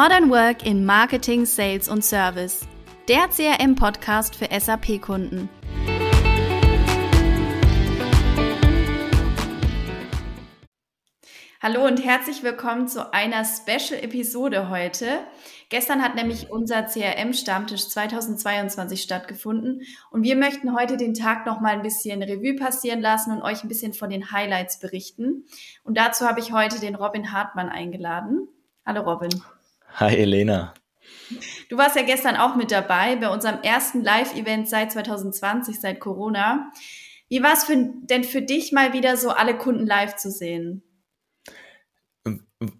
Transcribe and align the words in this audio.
Modern 0.00 0.30
Work 0.30 0.64
in 0.64 0.86
Marketing, 0.86 1.44
Sales 1.44 1.88
und 1.88 2.04
Service. 2.04 2.68
Der 3.08 3.26
CRM-Podcast 3.26 4.36
für 4.36 4.46
SAP-Kunden. 4.48 5.48
Hallo 11.60 11.84
und 11.84 12.04
herzlich 12.04 12.44
willkommen 12.44 12.86
zu 12.86 13.12
einer 13.12 13.44
Special-Episode 13.44 14.70
heute. 14.70 15.26
Gestern 15.68 16.00
hat 16.00 16.14
nämlich 16.14 16.48
unser 16.48 16.84
CRM-Stammtisch 16.84 17.88
2022 17.88 19.02
stattgefunden 19.02 19.82
und 20.12 20.22
wir 20.22 20.36
möchten 20.36 20.78
heute 20.78 20.96
den 20.96 21.14
Tag 21.14 21.44
noch 21.44 21.60
mal 21.60 21.72
ein 21.72 21.82
bisschen 21.82 22.22
Revue 22.22 22.54
passieren 22.54 23.00
lassen 23.00 23.32
und 23.32 23.42
euch 23.42 23.64
ein 23.64 23.68
bisschen 23.68 23.94
von 23.94 24.10
den 24.10 24.30
Highlights 24.30 24.78
berichten. 24.78 25.44
Und 25.82 25.98
dazu 25.98 26.24
habe 26.24 26.38
ich 26.38 26.52
heute 26.52 26.78
den 26.78 26.94
Robin 26.94 27.32
Hartmann 27.32 27.68
eingeladen. 27.68 28.46
Hallo 28.86 29.00
Robin. 29.00 29.30
Hi 29.94 30.16
Elena. 30.16 30.74
Du 31.68 31.76
warst 31.76 31.96
ja 31.96 32.02
gestern 32.02 32.36
auch 32.36 32.56
mit 32.56 32.70
dabei 32.70 33.16
bei 33.16 33.28
unserem 33.28 33.60
ersten 33.62 34.02
Live-Event 34.02 34.68
seit 34.68 34.92
2020, 34.92 35.80
seit 35.80 36.00
Corona. 36.00 36.70
Wie 37.28 37.42
war 37.42 37.52
es 37.52 37.66
denn 37.66 38.24
für 38.24 38.42
dich 38.42 38.72
mal 38.72 38.92
wieder 38.92 39.16
so 39.16 39.30
alle 39.30 39.56
Kunden 39.56 39.86
live 39.86 40.16
zu 40.16 40.30
sehen? 40.30 40.82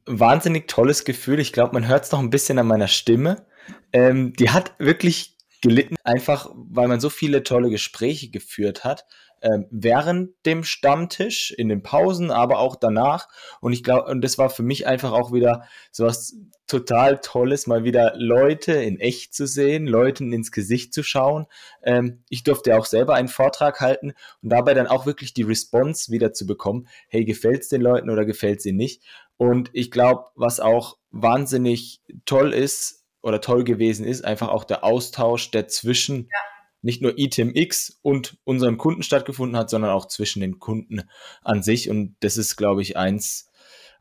wahnsinnig 0.07 0.69
tolles 0.69 1.05
Gefühl. 1.05 1.39
Ich 1.41 1.53
glaube, 1.53 1.75
man 1.75 1.87
hört 1.87 2.05
es 2.05 2.13
noch 2.13 2.19
ein 2.19 2.31
bisschen 2.31 2.59
an 2.59 2.67
meiner 2.67 2.89
Stimme. 2.89 3.47
Ähm, 3.93 4.33
die 4.35 4.51
hat 4.51 4.75
wirklich 4.79 5.37
gelitten, 5.61 5.97
einfach 6.05 6.51
weil 6.55 6.89
man 6.89 7.01
so 7.01 7.11
viele 7.11 7.43
tolle 7.43 7.71
Gespräche 7.71 8.31
geführt 8.31 8.85
hat. 8.85 9.07
Ähm, 9.41 9.67
während 9.71 10.31
dem 10.47 10.65
Stammtisch, 10.65 11.53
in 11.53 11.69
den 11.69 11.85
Pausen, 11.85 12.33
aber 12.33 12.59
auch 12.59 12.75
danach. 12.75 13.29
Und 13.61 13.73
ich 13.73 13.85
glaube, 13.85 14.11
und 14.11 14.21
das 14.21 14.37
war 14.37 14.51
für 14.51 14.65
mich 14.65 14.89
einfach 14.89 15.13
auch 15.13 15.33
wieder 15.33 15.65
so 15.93 16.07
was 16.07 16.37
total 16.67 17.21
Tolles, 17.21 17.69
mal 17.69 17.85
wieder 17.85 18.15
Leute 18.17 18.73
in 18.73 18.99
echt 18.99 19.35
zu 19.35 19.47
sehen, 19.47 19.87
Leuten 19.87 20.33
ins 20.33 20.51
Gesicht 20.51 20.93
zu 20.93 21.05
schauen. 21.05 21.47
Ähm, 21.85 22.25
ich 22.29 22.43
durfte 22.43 22.77
auch 22.77 22.85
selber 22.85 23.15
einen 23.15 23.29
Vortrag 23.29 23.81
halten 23.81 24.13
und 24.43 24.51
dabei 24.51 24.75
dann 24.75 24.89
auch 24.89 25.07
wirklich 25.07 25.35
die 25.35 25.43
Response 25.43 26.11
wieder 26.11 26.33
zu 26.33 26.45
bekommen. 26.45 26.89
Hey, 27.09 27.25
gefällt 27.25 27.63
es 27.63 27.69
den 27.69 27.81
Leuten 27.81 28.11
oder 28.11 28.25
gefällt 28.25 28.61
sie 28.61 28.73
nicht? 28.73 29.05
Und 29.37 29.71
ich 29.73 29.93
glaube, 29.93 30.25
was 30.35 30.59
auch 30.59 30.99
wahnsinnig 31.11 32.03
toll 32.25 32.53
ist 32.53 33.05
oder 33.29 33.41
toll 33.41 33.65
gewesen 33.65 34.05
ist, 34.05 34.25
einfach 34.25 34.49
auch 34.49 34.65
der 34.65 34.85
Austausch, 34.85 35.51
der 35.51 35.69
zwischen 35.69 36.25
ja. 36.25 36.39
nicht 36.83 37.03
nur 37.03 37.19
ITMX 37.19 37.99
und 38.03 38.39
unseren 38.45 38.79
Kunden 38.79 39.03
stattgefunden 39.03 39.57
hat, 39.57 39.71
sondern 39.71 39.91
auch 39.91 40.09
zwischen 40.09 40.41
den 40.41 40.59
Kunden 40.59 41.03
an 41.43 41.63
sich. 41.63 41.91
Und 41.91 42.17
das 42.21 42.37
ist, 42.37 42.57
glaube 42.57 42.83
ich, 42.83 42.97
eins, 42.97 43.51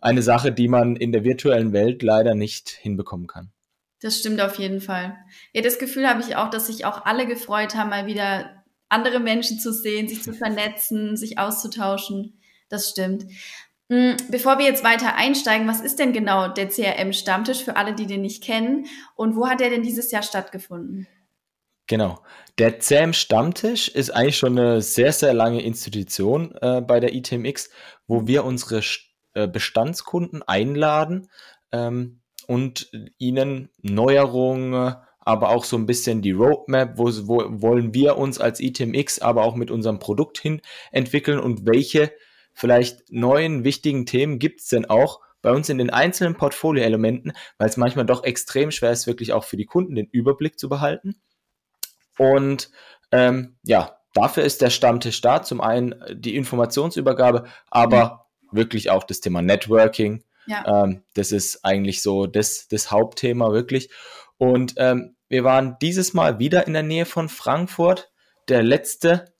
eine 0.01 0.21
Sache, 0.21 0.51
die 0.51 0.67
man 0.67 0.95
in 0.95 1.11
der 1.11 1.23
virtuellen 1.23 1.73
Welt 1.73 2.03
leider 2.03 2.35
nicht 2.35 2.69
hinbekommen 2.69 3.27
kann. 3.27 3.51
Das 3.99 4.19
stimmt 4.19 4.41
auf 4.41 4.59
jeden 4.59 4.79
Fall. 4.79 5.17
Ja, 5.53 5.61
das 5.61 5.79
Gefühl 5.79 6.07
habe 6.07 6.21
ich 6.21 6.35
auch, 6.35 6.49
dass 6.49 6.67
sich 6.67 6.85
auch 6.85 7.05
alle 7.05 7.25
gefreut 7.25 7.75
haben, 7.75 7.89
mal 7.89 8.05
wieder 8.05 8.63
andere 8.89 9.19
Menschen 9.19 9.59
zu 9.59 9.73
sehen, 9.73 10.07
sich 10.07 10.23
zu 10.23 10.33
vernetzen, 10.33 11.17
sich 11.17 11.39
auszutauschen. 11.39 12.39
Das 12.69 12.89
stimmt. 12.89 13.25
Hm, 13.89 14.17
bevor 14.29 14.57
wir 14.59 14.65
jetzt 14.65 14.83
weiter 14.83 15.15
einsteigen, 15.15 15.67
was 15.67 15.79
ist 15.79 15.99
denn 15.99 16.11
genau 16.11 16.49
der 16.49 16.67
CRM-Stammtisch 16.67 17.63
für 17.63 17.77
alle, 17.77 17.95
die 17.95 18.05
den 18.05 18.21
nicht 18.21 18.43
kennen? 18.43 18.85
Und 19.15 19.35
wo 19.35 19.47
hat 19.47 19.61
er 19.61 19.69
denn 19.69 19.83
dieses 19.83 20.11
Jahr 20.11 20.23
stattgefunden? 20.23 21.07
Genau. 21.87 22.19
Der 22.57 22.79
CRM-Stammtisch 22.79 23.87
ist 23.87 24.09
eigentlich 24.09 24.37
schon 24.37 24.59
eine 24.59 24.81
sehr, 24.81 25.13
sehr 25.13 25.33
lange 25.33 25.61
Institution 25.61 26.53
äh, 26.61 26.81
bei 26.81 26.99
der 26.99 27.15
ITMX, 27.15 27.69
wo 28.07 28.27
wir 28.27 28.43
unsere 28.43 28.81
äh, 29.33 29.47
Bestandskunden 29.47 30.43
einladen 30.43 31.29
ähm, 31.71 32.19
und 32.45 32.91
ihnen 33.17 33.69
Neuerungen, 33.81 34.95
aber 35.19 35.49
auch 35.49 35.63
so 35.63 35.77
ein 35.77 35.85
bisschen 35.85 36.21
die 36.21 36.31
Roadmap, 36.31 36.97
wo, 36.97 37.05
wo 37.05 37.61
wollen 37.61 37.93
wir 37.93 38.17
uns 38.17 38.39
als 38.39 38.59
ITMX, 38.59 39.19
aber 39.19 39.43
auch 39.43 39.55
mit 39.55 39.71
unserem 39.71 39.99
Produkt 39.99 40.39
hin 40.39 40.61
entwickeln 40.91 41.39
und 41.39 41.65
welche 41.65 42.11
vielleicht 42.57 43.11
neuen 43.11 43.63
wichtigen 43.63 44.07
Themen 44.07 44.39
gibt 44.39 44.61
es 44.61 44.67
denn 44.67 44.85
auch 44.85 45.21
bei 45.43 45.51
uns 45.51 45.69
in 45.69 45.77
den 45.77 45.91
einzelnen 45.91 46.35
Portfolio-Elementen, 46.35 47.33
weil 47.59 47.69
es 47.69 47.77
manchmal 47.77 48.07
doch 48.07 48.23
extrem 48.23 48.71
schwer 48.71 48.91
ist, 48.91 49.05
wirklich 49.05 49.31
auch 49.31 49.43
für 49.43 49.57
die 49.57 49.67
Kunden 49.67 49.93
den 49.93 50.07
Überblick 50.07 50.57
zu 50.57 50.67
behalten. 50.67 51.21
Und 52.17 52.71
ähm, 53.11 53.57
ja, 53.61 53.99
dafür 54.15 54.43
ist 54.43 54.63
der 54.63 54.71
Stammtisch 54.71 55.21
da. 55.21 55.43
Zum 55.43 55.61
einen 55.61 55.93
die 56.11 56.35
Informationsübergabe, 56.35 57.45
aber 57.69 58.27
mhm. 58.41 58.57
wirklich 58.57 58.89
auch 58.89 59.03
das 59.03 59.21
Thema 59.21 59.43
Networking. 59.43 60.23
Ja. 60.47 60.83
Ähm, 60.83 61.03
das 61.13 61.31
ist 61.31 61.63
eigentlich 61.63 62.01
so 62.01 62.25
das, 62.25 62.67
das 62.69 62.89
Hauptthema 62.89 63.51
wirklich. 63.51 63.91
Und 64.39 64.73
ähm, 64.77 65.15
wir 65.29 65.43
waren 65.43 65.77
dieses 65.79 66.15
Mal 66.15 66.39
wieder 66.39 66.65
in 66.65 66.73
der 66.73 66.83
Nähe 66.83 67.05
von 67.05 67.29
Frankfurt. 67.29 68.11
Der 68.47 68.63
letzte, 68.63 69.31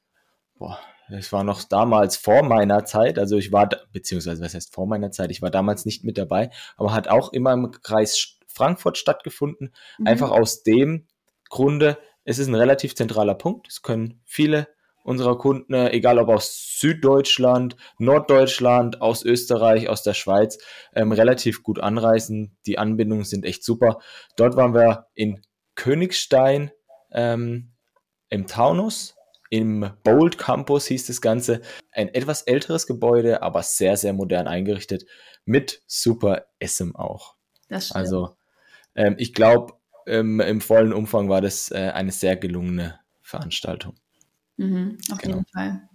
boah, 0.59 0.79
es 1.09 1.31
war 1.31 1.43
noch 1.43 1.63
damals 1.63 2.17
vor 2.17 2.43
meiner 2.43 2.85
Zeit, 2.85 3.17
also 3.19 3.37
ich 3.37 3.51
war, 3.51 3.69
beziehungsweise 3.91 4.43
was 4.43 4.53
heißt 4.53 4.73
vor 4.73 4.87
meiner 4.87 5.11
Zeit, 5.11 5.31
ich 5.31 5.41
war 5.41 5.49
damals 5.49 5.85
nicht 5.85 6.03
mit 6.03 6.17
dabei, 6.17 6.49
aber 6.75 6.93
hat 6.93 7.07
auch 7.07 7.31
immer 7.31 7.53
im 7.53 7.71
Kreis 7.71 8.37
Frankfurt 8.47 8.97
stattgefunden. 8.97 9.73
Mhm. 9.99 10.07
Einfach 10.07 10.31
aus 10.31 10.63
dem 10.63 11.07
Grunde, 11.49 11.97
es 12.23 12.39
ist 12.39 12.47
ein 12.47 12.55
relativ 12.55 12.95
zentraler 12.95 13.35
Punkt. 13.35 13.67
Es 13.69 13.81
können 13.81 14.21
viele 14.25 14.67
unserer 15.03 15.37
Kunden, 15.37 15.73
egal 15.73 16.19
ob 16.19 16.27
aus 16.27 16.79
Süddeutschland, 16.79 17.77
Norddeutschland, 17.97 19.01
aus 19.01 19.23
Österreich, 19.23 19.87
aus 19.87 20.03
der 20.03 20.13
Schweiz, 20.13 20.57
ähm, 20.93 21.13
relativ 21.13 21.63
gut 21.63 21.79
anreisen. 21.79 22.57
Die 22.65 22.77
Anbindungen 22.77 23.23
sind 23.23 23.45
echt 23.45 23.63
super. 23.63 23.99
Dort 24.35 24.57
waren 24.57 24.73
wir 24.73 25.07
in 25.13 25.41
Königstein 25.75 26.71
ähm, 27.13 27.71
im 28.27 28.47
Taunus 28.47 29.15
im 29.49 29.89
Bold 30.03 30.37
Campus 30.37 30.87
hieß 30.87 31.07
das 31.07 31.21
Ganze. 31.21 31.61
Ein 31.91 32.09
etwas 32.13 32.43
älteres 32.43 32.87
Gebäude, 32.87 33.41
aber 33.41 33.63
sehr, 33.63 33.97
sehr 33.97 34.13
modern 34.13 34.47
eingerichtet. 34.47 35.05
Mit 35.45 35.81
super 35.87 36.45
Essen 36.59 36.95
auch. 36.95 37.35
Das 37.69 37.87
stimmt. 37.87 37.97
Also, 37.97 38.37
ähm, 38.95 39.15
ich 39.17 39.33
glaube, 39.33 39.73
ähm, 40.05 40.39
im 40.39 40.61
vollen 40.61 40.93
Umfang 40.93 41.29
war 41.29 41.41
das 41.41 41.71
äh, 41.71 41.91
eine 41.93 42.11
sehr 42.11 42.35
gelungene 42.35 42.99
Veranstaltung. 43.21 43.95
Mhm, 44.57 44.97
auf 45.11 45.17
genau. 45.19 45.37
jeden 45.37 45.47
Fall. 45.47 45.89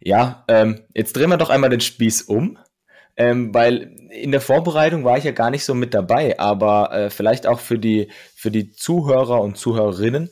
Ja, 0.00 0.44
ähm, 0.48 0.84
jetzt 0.94 1.16
drehen 1.16 1.30
wir 1.30 1.36
doch 1.36 1.50
einmal 1.50 1.70
den 1.70 1.80
Spieß 1.80 2.22
um. 2.22 2.58
Ähm, 3.16 3.54
weil 3.54 4.08
in 4.10 4.32
der 4.32 4.40
Vorbereitung 4.40 5.04
war 5.04 5.16
ich 5.16 5.22
ja 5.22 5.30
gar 5.30 5.50
nicht 5.50 5.64
so 5.64 5.72
mit 5.72 5.94
dabei, 5.94 6.38
aber 6.40 6.92
äh, 6.92 7.10
vielleicht 7.10 7.46
auch 7.46 7.60
für 7.60 7.78
die, 7.78 8.10
für 8.34 8.50
die 8.50 8.72
Zuhörer 8.72 9.40
und 9.40 9.56
Zuhörerinnen 9.56 10.30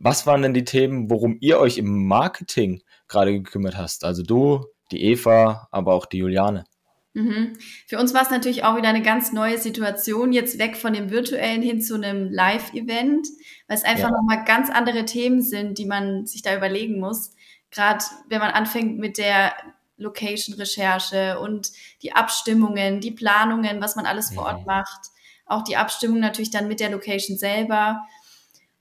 was 0.00 0.26
waren 0.26 0.42
denn 0.42 0.54
die 0.54 0.64
Themen, 0.64 1.10
worum 1.10 1.36
ihr 1.40 1.58
euch 1.58 1.78
im 1.78 2.06
Marketing 2.06 2.82
gerade 3.06 3.32
gekümmert 3.32 3.76
hast? 3.76 4.04
Also 4.04 4.22
du, 4.22 4.64
die 4.90 5.02
Eva, 5.02 5.68
aber 5.70 5.92
auch 5.92 6.06
die 6.06 6.18
Juliane. 6.18 6.64
Mhm. 7.12 7.58
Für 7.86 7.98
uns 7.98 8.14
war 8.14 8.22
es 8.22 8.30
natürlich 8.30 8.64
auch 8.64 8.76
wieder 8.76 8.88
eine 8.88 9.02
ganz 9.02 9.32
neue 9.32 9.58
Situation, 9.58 10.32
jetzt 10.32 10.58
weg 10.58 10.76
von 10.76 10.92
dem 10.92 11.10
virtuellen 11.10 11.60
hin 11.60 11.82
zu 11.82 11.94
einem 11.94 12.30
Live-Event, 12.30 13.26
weil 13.68 13.76
es 13.76 13.84
einfach 13.84 14.10
ja. 14.10 14.16
nochmal 14.16 14.44
ganz 14.44 14.70
andere 14.70 15.04
Themen 15.04 15.42
sind, 15.42 15.78
die 15.78 15.86
man 15.86 16.26
sich 16.26 16.42
da 16.42 16.56
überlegen 16.56 16.98
muss. 16.98 17.32
Gerade 17.70 18.04
wenn 18.28 18.40
man 18.40 18.52
anfängt 18.52 18.98
mit 18.98 19.18
der 19.18 19.52
Location-Recherche 19.96 21.38
und 21.40 21.70
die 22.02 22.12
Abstimmungen, 22.12 23.00
die 23.00 23.10
Planungen, 23.10 23.80
was 23.80 23.96
man 23.96 24.06
alles 24.06 24.32
vor 24.32 24.44
Ort 24.44 24.60
mhm. 24.60 24.66
macht. 24.66 25.10
Auch 25.46 25.62
die 25.62 25.76
Abstimmung 25.76 26.20
natürlich 26.20 26.50
dann 26.50 26.68
mit 26.68 26.80
der 26.80 26.90
Location 26.90 27.36
selber. 27.36 28.02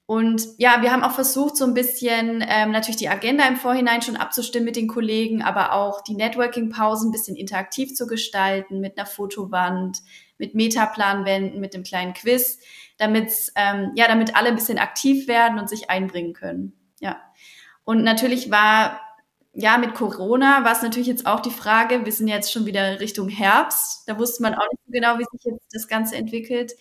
Und 0.10 0.48
ja, 0.58 0.82
wir 0.82 0.92
haben 0.92 1.04
auch 1.04 1.12
versucht, 1.12 1.56
so 1.56 1.66
ein 1.66 1.76
bisschen 1.76 2.44
ähm, 2.50 2.72
natürlich 2.72 2.96
die 2.96 3.10
Agenda 3.10 3.48
im 3.48 3.58
Vorhinein 3.58 4.02
schon 4.02 4.18
abzustimmen 4.18 4.66
mit 4.66 4.76
den 4.76 4.88
Kollegen, 4.88 5.44
aber 5.44 5.72
auch 5.74 6.02
die 6.02 6.16
Networking-Pausen 6.16 7.10
ein 7.10 7.12
bisschen 7.12 7.36
interaktiv 7.36 7.94
zu 7.94 8.08
gestalten 8.08 8.80
mit 8.80 8.98
einer 8.98 9.06
Fotowand, 9.06 10.00
mit 10.40 10.56
Metaplanwänden, 10.56 11.60
mit 11.60 11.76
einem 11.76 11.84
kleinen 11.84 12.16
Quiz, 12.16 12.58
damit 12.98 13.32
ähm, 13.54 13.92
ja, 13.94 14.08
damit 14.08 14.36
alle 14.36 14.48
ein 14.48 14.56
bisschen 14.56 14.80
aktiv 14.80 15.28
werden 15.28 15.60
und 15.60 15.70
sich 15.70 15.92
einbringen 15.92 16.34
können. 16.34 16.74
Ja. 17.00 17.22
Und 17.84 18.02
natürlich 18.04 18.50
war 18.50 19.00
ja, 19.54 19.78
mit 19.78 19.94
Corona 19.94 20.64
war 20.64 20.72
es 20.72 20.82
natürlich 20.82 21.08
jetzt 21.08 21.28
auch 21.28 21.40
die 21.40 21.52
Frage, 21.52 22.04
wir 22.06 22.12
sind 22.12 22.30
jetzt 22.30 22.52
schon 22.52 22.66
wieder 22.66 23.00
Richtung 23.00 23.30
Herbst, 23.30 24.10
da 24.10 24.18
wusste 24.18 24.42
man 24.42 24.56
auch 24.56 24.68
nicht 24.72 24.82
so 24.88 24.92
genau, 24.92 25.20
wie 25.20 25.26
sich 25.32 25.44
jetzt 25.44 25.68
das 25.72 25.88
Ganze 25.88 26.16
entwickelt. 26.16 26.74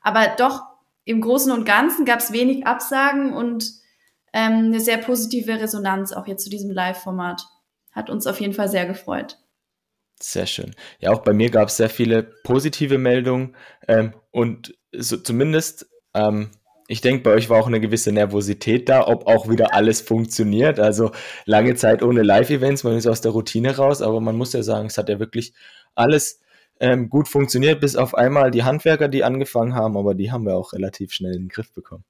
Aber 0.00 0.28
doch 0.28 0.62
im 1.10 1.20
Großen 1.20 1.52
und 1.52 1.64
Ganzen 1.64 2.04
gab 2.04 2.20
es 2.20 2.32
wenig 2.32 2.66
Absagen 2.66 3.32
und 3.32 3.64
ähm, 4.32 4.66
eine 4.66 4.80
sehr 4.80 4.98
positive 4.98 5.60
Resonanz 5.60 6.12
auch 6.12 6.26
jetzt 6.26 6.44
zu 6.44 6.50
diesem 6.50 6.70
Live-Format. 6.70 7.42
Hat 7.92 8.10
uns 8.10 8.26
auf 8.26 8.40
jeden 8.40 8.52
Fall 8.52 8.68
sehr 8.68 8.86
gefreut. 8.86 9.38
Sehr 10.20 10.46
schön. 10.46 10.74
Ja, 11.00 11.10
auch 11.10 11.22
bei 11.22 11.32
mir 11.32 11.50
gab 11.50 11.68
es 11.68 11.78
sehr 11.78 11.88
viele 11.88 12.22
positive 12.44 12.98
Meldungen 12.98 13.56
ähm, 13.88 14.14
und 14.30 14.74
so, 14.92 15.16
zumindest, 15.16 15.88
ähm, 16.14 16.50
ich 16.88 17.00
denke, 17.00 17.22
bei 17.22 17.30
euch 17.32 17.48
war 17.48 17.60
auch 17.60 17.66
eine 17.66 17.80
gewisse 17.80 18.12
Nervosität 18.12 18.88
da, 18.88 19.06
ob 19.06 19.26
auch 19.26 19.48
wieder 19.48 19.74
alles 19.74 20.00
funktioniert. 20.00 20.78
Also 20.78 21.12
lange 21.46 21.74
Zeit 21.74 22.02
ohne 22.02 22.22
Live-Events, 22.22 22.84
man 22.84 22.96
ist 22.96 23.06
aus 23.06 23.20
der 23.20 23.32
Routine 23.32 23.76
raus, 23.76 24.02
aber 24.02 24.20
man 24.20 24.36
muss 24.36 24.52
ja 24.52 24.62
sagen, 24.62 24.86
es 24.86 24.98
hat 24.98 25.08
ja 25.08 25.18
wirklich 25.18 25.54
alles 25.94 26.40
ähm, 26.80 27.08
gut 27.08 27.28
funktioniert, 27.28 27.80
bis 27.80 27.94
auf 27.94 28.14
einmal 28.14 28.50
die 28.50 28.64
Handwerker, 28.64 29.08
die 29.08 29.22
angefangen 29.22 29.74
haben, 29.74 29.96
aber 29.96 30.14
die 30.14 30.32
haben 30.32 30.46
wir 30.46 30.56
auch 30.56 30.72
relativ 30.72 31.12
schnell 31.12 31.34
in 31.34 31.42
den 31.42 31.48
Griff 31.48 31.72
bekommen. 31.72 32.04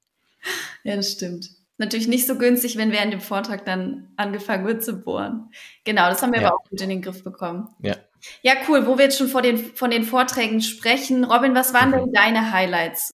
Ja, 0.83 0.95
das 0.95 1.11
stimmt. 1.11 1.49
Natürlich 1.77 2.07
nicht 2.07 2.27
so 2.27 2.37
günstig, 2.37 2.77
wenn 2.77 2.91
während 2.91 3.11
dem 3.11 3.21
Vortrag 3.21 3.65
dann 3.65 4.09
angefangen 4.15 4.65
wird 4.65 4.83
zu 4.83 5.01
bohren. 5.01 5.49
Genau, 5.83 6.09
das 6.09 6.21
haben 6.21 6.31
wir 6.31 6.41
ja. 6.41 6.47
aber 6.47 6.57
auch 6.57 6.69
gut 6.69 6.81
in 6.81 6.89
den 6.89 7.01
Griff 7.01 7.23
bekommen. 7.23 7.69
Ja. 7.79 7.95
Ja, 8.43 8.53
cool. 8.67 8.85
Wo 8.85 8.97
wir 8.97 9.05
jetzt 9.05 9.17
schon 9.17 9.27
vor 9.27 9.41
den, 9.41 9.57
von 9.57 9.89
den 9.89 10.03
Vorträgen 10.03 10.61
sprechen. 10.61 11.23
Robin, 11.23 11.55
was 11.55 11.73
waren 11.73 11.89
mhm. 11.89 11.95
denn 11.95 12.13
deine 12.13 12.51
Highlights? 12.51 13.11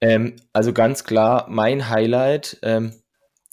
Ähm, 0.00 0.36
also 0.54 0.72
ganz 0.72 1.04
klar, 1.04 1.46
mein 1.50 1.90
Highlight 1.90 2.58
ähm, 2.62 2.94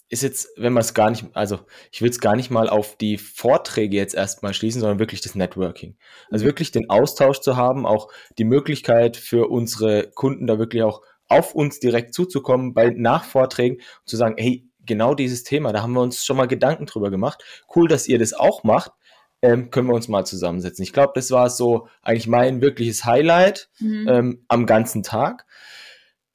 ist 0.08 0.22
jetzt, 0.22 0.48
wenn 0.56 0.72
man 0.72 0.82
es 0.82 0.94
gar 0.94 1.10
nicht, 1.10 1.24
also 1.34 1.60
ich 1.90 2.00
will 2.00 2.10
es 2.10 2.20
gar 2.20 2.36
nicht 2.36 2.50
mal 2.50 2.68
auf 2.68 2.96
die 2.96 3.18
Vorträge 3.18 3.96
jetzt 3.96 4.14
erstmal 4.14 4.54
schließen, 4.54 4.80
sondern 4.80 4.98
wirklich 4.98 5.20
das 5.20 5.34
Networking. 5.34 5.96
Also 6.30 6.44
mhm. 6.44 6.48
wirklich 6.48 6.70
den 6.70 6.88
Austausch 6.90 7.40
zu 7.40 7.56
haben, 7.56 7.86
auch 7.86 8.12
die 8.38 8.44
Möglichkeit 8.44 9.16
für 9.16 9.48
unsere 9.48 10.10
Kunden 10.10 10.46
da 10.46 10.58
wirklich 10.58 10.82
auch 10.82 11.02
auf 11.28 11.54
uns 11.54 11.80
direkt 11.80 12.14
zuzukommen 12.14 12.72
bei 12.72 12.90
Nachvorträgen 12.90 13.78
und 13.78 14.08
zu 14.08 14.16
sagen, 14.16 14.36
hey, 14.38 14.68
genau 14.86 15.14
dieses 15.14 15.42
Thema, 15.42 15.72
da 15.72 15.82
haben 15.82 15.92
wir 15.92 16.02
uns 16.02 16.24
schon 16.24 16.36
mal 16.36 16.46
Gedanken 16.46 16.86
drüber 16.86 17.10
gemacht. 17.10 17.42
Cool, 17.74 17.88
dass 17.88 18.06
ihr 18.06 18.20
das 18.20 18.32
auch 18.32 18.62
macht. 18.62 18.92
Ähm, 19.42 19.70
können 19.70 19.88
wir 19.88 19.94
uns 19.94 20.08
mal 20.08 20.24
zusammensetzen. 20.24 20.82
Ich 20.82 20.92
glaube, 20.92 21.12
das 21.14 21.30
war 21.30 21.50
so 21.50 21.88
eigentlich 22.00 22.26
mein 22.26 22.62
wirkliches 22.62 23.04
Highlight 23.04 23.68
mhm. 23.80 24.08
ähm, 24.08 24.44
am 24.48 24.66
ganzen 24.66 25.02
Tag. 25.02 25.44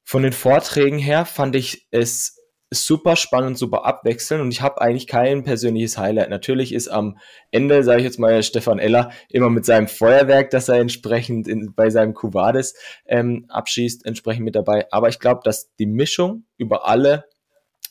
Von 0.03 0.23
den 0.23 0.33
Vorträgen 0.33 1.00
her 1.00 1.25
fand 1.25 1.56
ich 1.56 1.88
es 1.89 2.41
super 2.73 3.18
spannend, 3.18 3.57
super 3.57 3.85
abwechselnd 3.85 4.41
und 4.41 4.51
ich 4.51 4.62
habe 4.62 4.79
eigentlich 4.81 5.06
kein 5.06 5.44
persönliches 5.44 5.97
Highlight. 5.97 6.29
Natürlich 6.29 6.73
ist 6.73 6.88
am 6.88 7.18
Ende, 7.51 7.83
sage 7.83 8.00
ich 8.00 8.06
jetzt 8.06 8.18
mal, 8.18 8.41
Stefan 8.44 8.79
Eller 8.79 9.12
immer 9.29 9.50
mit 9.50 9.65
seinem 9.65 9.88
Feuerwerk, 9.88 10.50
das 10.51 10.69
er 10.69 10.79
entsprechend 10.79 11.50
in, 11.50 11.73
bei 11.75 11.89
seinem 11.89 12.13
Cuvades 12.13 12.73
ähm, 13.06 13.45
abschießt, 13.50 14.06
entsprechend 14.06 14.45
mit 14.45 14.56
dabei. 14.56 14.88
Aber 14.91 15.09
ich 15.09 15.19
glaube, 15.19 15.41
dass 15.44 15.75
die 15.75 15.85
Mischung 15.85 16.45
über 16.57 16.88
alle 16.88 17.25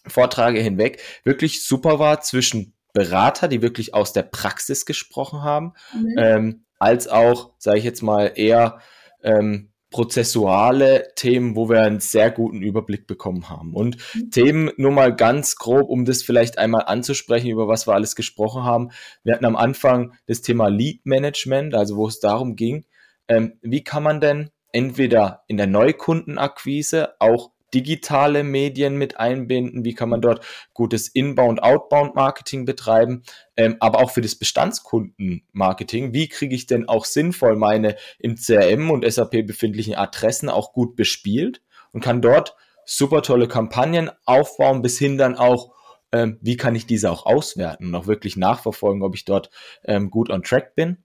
Vorträge 0.06 0.60
hinweg 0.60 1.02
wirklich 1.24 1.66
super 1.66 1.98
war 1.98 2.22
zwischen 2.22 2.74
Berater, 2.94 3.48
die 3.48 3.60
wirklich 3.60 3.92
aus 3.92 4.14
der 4.14 4.22
Praxis 4.22 4.86
gesprochen 4.86 5.42
haben, 5.42 5.74
mhm. 5.94 6.14
ähm, 6.18 6.64
als 6.78 7.06
auch, 7.06 7.52
sage 7.58 7.78
ich 7.78 7.84
jetzt 7.84 8.02
mal, 8.02 8.32
eher 8.34 8.80
ähm, 9.22 9.70
prozessuale 9.90 11.08
Themen, 11.16 11.56
wo 11.56 11.68
wir 11.68 11.82
einen 11.82 12.00
sehr 12.00 12.30
guten 12.30 12.62
Überblick 12.62 13.06
bekommen 13.06 13.48
haben. 13.48 13.74
Und 13.74 13.96
mhm. 14.14 14.30
Themen 14.30 14.70
nur 14.76 14.92
mal 14.92 15.14
ganz 15.14 15.56
grob, 15.56 15.90
um 15.90 16.04
das 16.04 16.22
vielleicht 16.22 16.58
einmal 16.58 16.84
anzusprechen, 16.86 17.50
über 17.50 17.68
was 17.68 17.86
wir 17.86 17.94
alles 17.94 18.14
gesprochen 18.14 18.62
haben. 18.62 18.90
Wir 19.24 19.34
hatten 19.34 19.44
am 19.44 19.56
Anfang 19.56 20.14
das 20.26 20.42
Thema 20.42 20.68
Lead 20.68 21.04
Management, 21.04 21.74
also 21.74 21.96
wo 21.96 22.06
es 22.06 22.20
darum 22.20 22.54
ging, 22.54 22.84
ähm, 23.28 23.58
wie 23.62 23.82
kann 23.82 24.02
man 24.02 24.20
denn 24.20 24.50
entweder 24.72 25.42
in 25.48 25.56
der 25.56 25.66
Neukundenakquise 25.66 27.14
auch 27.18 27.50
digitale 27.74 28.44
Medien 28.44 28.96
mit 28.96 29.18
einbinden, 29.18 29.84
wie 29.84 29.94
kann 29.94 30.08
man 30.08 30.20
dort 30.20 30.44
gutes 30.74 31.08
Inbound, 31.08 31.62
Outbound 31.62 32.14
Marketing 32.14 32.64
betreiben, 32.64 33.22
ähm, 33.56 33.76
aber 33.80 33.98
auch 34.00 34.10
für 34.10 34.20
das 34.20 34.34
Bestandskundenmarketing, 34.34 36.12
wie 36.12 36.28
kriege 36.28 36.54
ich 36.54 36.66
denn 36.66 36.88
auch 36.88 37.04
sinnvoll 37.04 37.56
meine 37.56 37.96
im 38.18 38.36
CRM 38.36 38.90
und 38.90 39.10
SAP 39.10 39.46
befindlichen 39.46 39.94
Adressen 39.94 40.48
auch 40.48 40.72
gut 40.72 40.96
bespielt 40.96 41.62
und 41.92 42.02
kann 42.02 42.22
dort 42.22 42.56
super 42.84 43.22
tolle 43.22 43.48
Kampagnen 43.48 44.10
aufbauen, 44.24 44.82
bis 44.82 44.98
hin 44.98 45.18
dann 45.18 45.36
auch 45.36 45.72
ähm, 46.12 46.38
wie 46.40 46.56
kann 46.56 46.74
ich 46.74 46.86
diese 46.86 47.10
auch 47.10 47.26
auswerten 47.26 47.86
und 47.88 47.94
auch 47.94 48.06
wirklich 48.06 48.36
nachverfolgen, 48.36 49.02
ob 49.02 49.14
ich 49.14 49.24
dort 49.24 49.50
ähm, 49.84 50.10
gut 50.10 50.30
on 50.30 50.42
track 50.42 50.74
bin. 50.74 51.04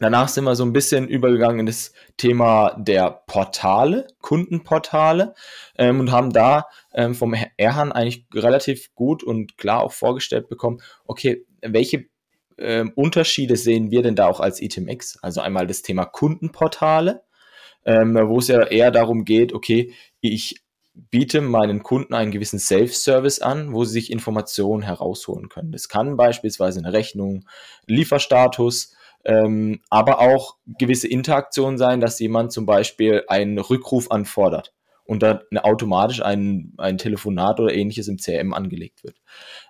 Danach 0.00 0.28
sind 0.28 0.44
wir 0.44 0.56
so 0.56 0.64
ein 0.64 0.72
bisschen 0.72 1.08
übergegangen 1.08 1.60
in 1.60 1.66
das 1.66 1.92
Thema 2.16 2.74
der 2.78 3.22
Portale, 3.26 4.06
Kundenportale 4.22 5.34
ähm, 5.76 6.00
und 6.00 6.10
haben 6.10 6.32
da 6.32 6.64
ähm, 6.94 7.14
vom 7.14 7.36
Erhan 7.58 7.92
eigentlich 7.92 8.26
relativ 8.34 8.94
gut 8.94 9.22
und 9.22 9.58
klar 9.58 9.82
auch 9.82 9.92
vorgestellt 9.92 10.48
bekommen, 10.48 10.80
okay, 11.04 11.44
welche 11.60 12.06
ähm, 12.56 12.92
Unterschiede 12.96 13.56
sehen 13.56 13.90
wir 13.90 14.02
denn 14.02 14.16
da 14.16 14.26
auch 14.26 14.40
als 14.40 14.62
ITMX? 14.62 15.18
Also 15.22 15.42
einmal 15.42 15.66
das 15.66 15.82
Thema 15.82 16.06
Kundenportale, 16.06 17.22
ähm, 17.84 18.14
wo 18.14 18.38
es 18.38 18.48
ja 18.48 18.62
eher 18.62 18.90
darum 18.90 19.26
geht, 19.26 19.52
okay, 19.52 19.92
ich 20.22 20.62
biete 20.94 21.42
meinen 21.42 21.82
Kunden 21.82 22.14
einen 22.14 22.30
gewissen 22.30 22.58
Self-Service 22.58 23.40
an, 23.40 23.74
wo 23.74 23.84
sie 23.84 23.92
sich 23.92 24.10
Informationen 24.10 24.82
herausholen 24.82 25.50
können. 25.50 25.72
Das 25.72 25.88
kann 25.90 26.16
beispielsweise 26.16 26.80
eine 26.80 26.94
Rechnung, 26.94 27.46
Lieferstatus, 27.86 28.94
ähm, 29.24 29.80
aber 29.90 30.20
auch 30.20 30.56
gewisse 30.78 31.08
Interaktionen 31.08 31.78
sein, 31.78 32.00
dass 32.00 32.18
jemand 32.18 32.52
zum 32.52 32.66
Beispiel 32.66 33.24
einen 33.28 33.58
Rückruf 33.58 34.10
anfordert 34.10 34.72
und 35.04 35.22
dann 35.22 35.40
automatisch 35.58 36.22
ein, 36.22 36.72
ein 36.78 36.96
Telefonat 36.96 37.58
oder 37.58 37.74
ähnliches 37.74 38.08
im 38.08 38.18
CRM 38.18 38.54
angelegt 38.54 39.02
wird. 39.02 39.16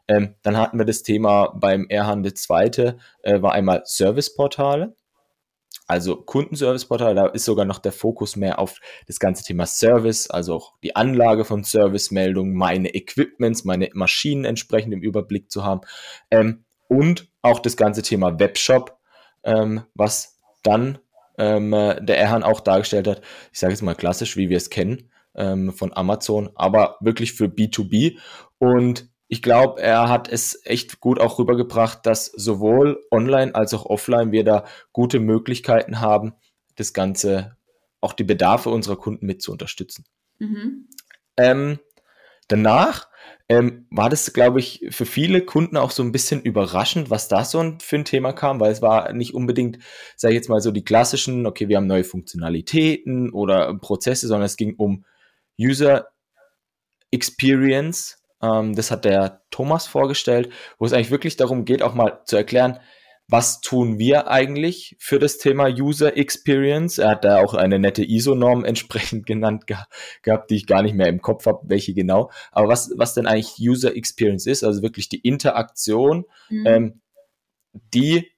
Ähm, 0.06 0.34
dann 0.42 0.56
hatten 0.56 0.78
wir 0.78 0.84
das 0.84 1.02
Thema 1.02 1.54
beim 1.58 1.86
Airhandel 1.88 2.34
zweite, 2.34 2.98
äh, 3.22 3.40
war 3.40 3.52
einmal 3.52 3.82
Serviceportale. 3.84 4.94
Also 5.90 6.14
Kundenserviceportal, 6.14 7.16
da 7.16 7.26
ist 7.26 7.44
sogar 7.44 7.64
noch 7.64 7.80
der 7.80 7.90
Fokus 7.90 8.36
mehr 8.36 8.60
auf 8.60 8.78
das 9.08 9.18
ganze 9.18 9.42
Thema 9.42 9.66
Service, 9.66 10.30
also 10.30 10.54
auch 10.54 10.74
die 10.84 10.94
Anlage 10.94 11.44
von 11.44 11.64
Servicemeldungen, 11.64 12.54
meine 12.54 12.94
Equipments, 12.94 13.64
meine 13.64 13.88
Maschinen 13.94 14.44
entsprechend 14.44 14.94
im 14.94 15.02
Überblick 15.02 15.50
zu 15.50 15.64
haben 15.64 15.80
ähm, 16.30 16.64
und 16.86 17.28
auch 17.42 17.58
das 17.58 17.76
ganze 17.76 18.02
Thema 18.02 18.38
Webshop, 18.38 18.99
ähm, 19.44 19.82
was 19.94 20.40
dann 20.62 20.98
ähm, 21.38 21.72
äh, 21.72 22.02
der 22.04 22.18
Erhan 22.18 22.42
auch 22.42 22.60
dargestellt 22.60 23.06
hat. 23.06 23.22
Ich 23.52 23.58
sage 23.58 23.72
jetzt 23.72 23.82
mal 23.82 23.94
klassisch, 23.94 24.36
wie 24.36 24.48
wir 24.48 24.56
es 24.56 24.70
kennen 24.70 25.10
ähm, 25.34 25.72
von 25.72 25.92
Amazon, 25.92 26.50
aber 26.54 26.96
wirklich 27.00 27.32
für 27.32 27.46
B2B. 27.46 28.18
Und 28.58 29.08
ich 29.28 29.42
glaube, 29.42 29.80
er 29.80 30.08
hat 30.08 30.28
es 30.28 30.60
echt 30.64 31.00
gut 31.00 31.20
auch 31.20 31.38
rübergebracht, 31.38 32.04
dass 32.04 32.26
sowohl 32.26 33.00
online 33.10 33.54
als 33.54 33.72
auch 33.74 33.86
offline 33.86 34.32
wir 34.32 34.44
da 34.44 34.64
gute 34.92 35.20
Möglichkeiten 35.20 36.00
haben, 36.00 36.34
das 36.76 36.92
Ganze, 36.92 37.56
auch 38.00 38.12
die 38.12 38.24
Bedarfe 38.24 38.70
unserer 38.70 38.96
Kunden 38.96 39.26
mit 39.26 39.40
zu 39.40 39.52
unterstützen. 39.52 40.04
Mhm. 40.38 40.88
Ähm, 41.36 41.78
danach 42.48 43.09
ähm, 43.48 43.86
war 43.90 44.08
das, 44.08 44.32
glaube 44.32 44.60
ich, 44.60 44.86
für 44.90 45.06
viele 45.06 45.44
Kunden 45.44 45.76
auch 45.76 45.90
so 45.90 46.02
ein 46.02 46.12
bisschen 46.12 46.40
überraschend, 46.42 47.10
was 47.10 47.28
da 47.28 47.44
so 47.44 47.74
für 47.80 47.96
ein 47.96 48.04
Thema 48.04 48.32
kam, 48.32 48.60
weil 48.60 48.70
es 48.70 48.82
war 48.82 49.12
nicht 49.12 49.34
unbedingt, 49.34 49.78
sage 50.16 50.34
ich 50.34 50.38
jetzt 50.38 50.48
mal 50.48 50.60
so, 50.60 50.70
die 50.70 50.84
klassischen, 50.84 51.46
okay, 51.46 51.68
wir 51.68 51.76
haben 51.76 51.86
neue 51.86 52.04
Funktionalitäten 52.04 53.30
oder 53.30 53.74
Prozesse, 53.78 54.28
sondern 54.28 54.46
es 54.46 54.56
ging 54.56 54.74
um 54.76 55.04
User 55.60 56.08
Experience. 57.10 58.22
Ähm, 58.42 58.74
das 58.74 58.90
hat 58.90 59.04
der 59.04 59.42
Thomas 59.50 59.86
vorgestellt, 59.86 60.52
wo 60.78 60.86
es 60.86 60.92
eigentlich 60.92 61.10
wirklich 61.10 61.36
darum 61.36 61.64
geht, 61.64 61.82
auch 61.82 61.94
mal 61.94 62.20
zu 62.24 62.36
erklären, 62.36 62.78
was 63.30 63.60
tun 63.60 63.98
wir 63.98 64.28
eigentlich 64.28 64.96
für 64.98 65.20
das 65.20 65.38
Thema 65.38 65.68
User 65.68 66.16
Experience? 66.16 66.98
Er 66.98 67.10
hat 67.10 67.24
da 67.24 67.40
auch 67.40 67.54
eine 67.54 67.78
nette 67.78 68.04
ISO-Norm 68.04 68.64
entsprechend 68.64 69.24
genannt 69.24 69.66
ge 69.66 69.76
gehabt, 70.22 70.50
die 70.50 70.56
ich 70.56 70.66
gar 70.66 70.82
nicht 70.82 70.94
mehr 70.94 71.06
im 71.06 71.22
Kopf 71.22 71.46
habe, 71.46 71.60
welche 71.64 71.94
genau. 71.94 72.30
Aber 72.50 72.68
was, 72.68 72.92
was 72.96 73.14
denn 73.14 73.26
eigentlich 73.26 73.56
User 73.60 73.94
Experience 73.94 74.46
ist, 74.46 74.64
also 74.64 74.82
wirklich 74.82 75.08
die 75.08 75.20
Interaktion, 75.20 76.24
mhm. 76.48 76.66
ähm, 76.66 77.00
die 77.94 78.28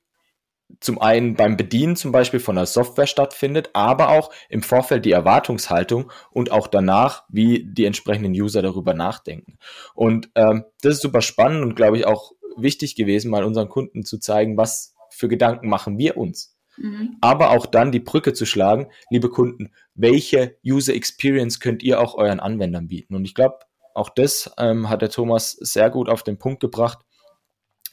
zum 0.80 1.00
einen 1.00 1.36
beim 1.36 1.56
Bedienen 1.56 1.96
zum 1.96 2.12
Beispiel 2.12 2.40
von 2.40 2.56
der 2.56 2.66
Software 2.66 3.06
stattfindet, 3.06 3.70
aber 3.72 4.10
auch 4.10 4.30
im 4.48 4.62
Vorfeld 4.62 5.04
die 5.04 5.12
Erwartungshaltung 5.12 6.10
und 6.30 6.50
auch 6.50 6.66
danach, 6.66 7.24
wie 7.28 7.64
die 7.64 7.84
entsprechenden 7.84 8.32
User 8.32 8.62
darüber 8.62 8.94
nachdenken. 8.94 9.58
Und 9.94 10.30
ähm, 10.34 10.64
das 10.82 10.94
ist 10.94 11.02
super 11.02 11.20
spannend 11.20 11.62
und 11.62 11.76
glaube 11.76 11.98
ich 11.98 12.06
auch 12.06 12.32
wichtig 12.56 12.94
gewesen, 12.96 13.30
mal 13.30 13.44
unseren 13.44 13.68
Kunden 13.68 14.04
zu 14.04 14.18
zeigen, 14.18 14.56
was 14.56 14.94
für 15.10 15.28
Gedanken 15.28 15.68
machen 15.68 15.98
wir 15.98 16.16
uns. 16.16 16.56
Mhm. 16.76 17.16
Aber 17.20 17.50
auch 17.50 17.66
dann 17.66 17.92
die 17.92 18.00
Brücke 18.00 18.32
zu 18.32 18.46
schlagen, 18.46 18.88
liebe 19.10 19.28
Kunden, 19.28 19.72
welche 19.94 20.56
User 20.64 20.94
Experience 20.94 21.60
könnt 21.60 21.82
ihr 21.82 22.00
auch 22.00 22.14
euren 22.14 22.40
Anwendern 22.40 22.88
bieten? 22.88 23.14
Und 23.14 23.24
ich 23.24 23.34
glaube, 23.34 23.58
auch 23.94 24.08
das 24.08 24.50
ähm, 24.58 24.88
hat 24.88 25.02
der 25.02 25.10
Thomas 25.10 25.52
sehr 25.52 25.90
gut 25.90 26.08
auf 26.08 26.22
den 26.22 26.38
Punkt 26.38 26.60
gebracht 26.60 27.00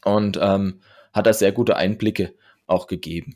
und 0.06 0.40
ähm, 0.42 0.82
hat 1.14 1.28
da 1.28 1.34
sehr 1.34 1.52
gute 1.52 1.76
Einblicke 1.76 2.36
auch 2.68 2.88
gegeben. 2.88 3.36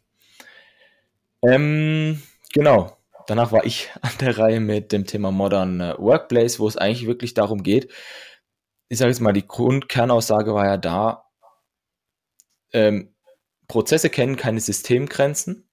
Ähm, 1.45 2.21
genau. 2.53 2.97
Danach 3.27 3.51
war 3.51 3.65
ich 3.65 3.89
an 4.01 4.11
der 4.21 4.37
Reihe 4.37 4.59
mit 4.59 4.91
dem 4.91 5.05
Thema 5.05 5.31
Modern 5.31 5.81
äh, 5.81 5.95
Workplace, 5.97 6.59
wo 6.59 6.67
es 6.67 6.77
eigentlich 6.77 7.07
wirklich 7.07 7.33
darum 7.33 7.63
geht, 7.63 7.91
ich 8.89 8.97
sage 8.97 9.09
jetzt 9.09 9.21
mal, 9.21 9.33
die 9.33 9.47
Grundkernaussage 9.47 10.53
war 10.53 10.65
ja 10.65 10.77
da, 10.77 11.25
ähm, 12.73 13.15
Prozesse 13.67 14.09
kennen 14.09 14.35
keine 14.35 14.59
Systemgrenzen 14.59 15.69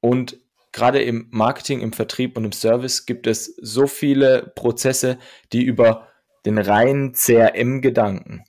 und 0.00 0.38
gerade 0.72 1.02
im 1.02 1.28
Marketing, 1.30 1.80
im 1.80 1.92
Vertrieb 1.92 2.36
und 2.36 2.44
im 2.44 2.52
Service 2.52 3.06
gibt 3.06 3.26
es 3.26 3.56
so 3.60 3.86
viele 3.86 4.52
Prozesse, 4.54 5.18
die 5.52 5.62
über 5.62 6.08
den 6.44 6.58
reinen 6.58 7.12
CRM-Gedanken 7.12 8.44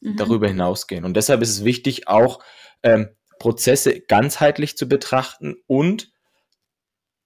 mhm. 0.00 0.16
darüber 0.16 0.48
hinausgehen. 0.48 1.04
Und 1.04 1.16
deshalb 1.16 1.42
ist 1.42 1.50
es 1.50 1.64
wichtig, 1.64 2.08
auch 2.08 2.42
ähm, 2.82 3.08
Prozesse 3.38 4.00
ganzheitlich 4.00 4.76
zu 4.76 4.88
betrachten 4.88 5.56
und 5.66 6.12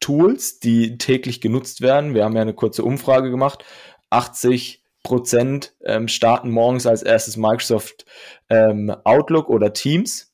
Tools, 0.01 0.59
die 0.59 0.97
täglich 0.97 1.41
genutzt 1.41 1.83
werden. 1.83 2.15
Wir 2.15 2.25
haben 2.25 2.35
ja 2.35 2.43
eine 2.43 2.55
kurze 2.55 2.83
Umfrage 2.83 3.31
gemacht. 3.31 3.65
80 4.09 4.83
Prozent 5.03 5.75
ähm, 5.85 6.09
starten 6.09 6.51
morgens 6.51 6.87
als 6.87 7.03
erstes 7.03 7.37
Microsoft 7.37 8.05
ähm, 8.49 8.95
Outlook 9.05 9.49
oder 9.49 9.73
Teams. 9.73 10.33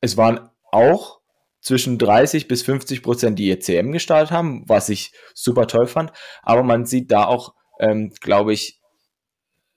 Es 0.00 0.16
waren 0.16 0.50
auch 0.70 1.20
zwischen 1.60 1.98
30 1.98 2.46
bis 2.46 2.62
50 2.62 3.02
Prozent, 3.02 3.38
die 3.38 3.46
ihr 3.46 3.58
CM 3.58 3.90
gestartet 3.92 4.30
haben, 4.30 4.64
was 4.68 4.88
ich 4.88 5.12
super 5.34 5.66
toll 5.66 5.86
fand. 5.86 6.12
Aber 6.42 6.62
man 6.62 6.84
sieht 6.84 7.10
da 7.10 7.24
auch, 7.24 7.54
ähm, 7.80 8.12
glaube 8.20 8.52
ich, 8.52 8.80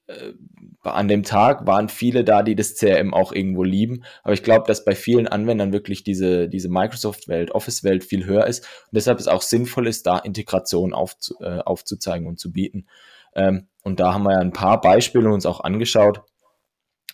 äh, 0.08 0.34
an 0.82 1.08
dem 1.08 1.24
Tag 1.24 1.66
waren 1.66 1.90
viele 1.90 2.24
da, 2.24 2.44
die 2.44 2.56
das 2.56 2.76
CRM 2.76 3.14
auch 3.14 3.32
irgendwo 3.32 3.64
lieben. 3.64 4.04
Aber 4.24 4.34
ich 4.34 4.44
glaube, 4.44 4.68
dass 4.68 4.86
bei 4.86 4.96
vielen 4.96 5.28
Anwendern 5.28 5.74
wirklich 5.74 6.04
diese, 6.04 6.48
diese 6.48 6.70
Microsoft-Welt, 6.70 7.52
Office-Welt 7.52 8.04
viel 8.04 8.26
höher 8.26 8.48
ist. 8.48 8.64
Und 8.66 8.96
deshalb 8.96 9.20
es 9.20 9.28
auch 9.28 9.42
sinnvoll 9.42 9.88
ist, 9.88 10.06
da 10.06 10.20
Integration 10.20 10.94
aufzu, 10.94 11.36
äh, 11.42 11.60
aufzuzeigen 11.60 12.28
und 12.28 12.40
zu 12.40 12.52
bieten. 12.52 12.88
Ähm, 13.38 13.70
und 13.84 14.02
da 14.02 14.14
haben 14.14 14.24
wir 14.24 14.34
ja 14.34 14.40
ein 14.40 14.52
paar 14.52 14.82
Beispiele 14.82 15.32
uns 15.32 15.46
auch 15.46 15.62
angeschaut. 15.62 16.24